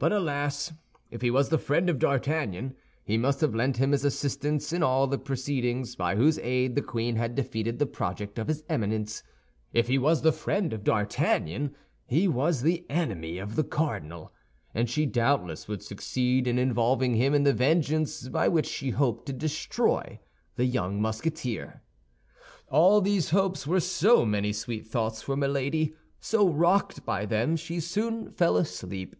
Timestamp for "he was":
1.22-1.48, 9.88-10.22, 12.06-12.62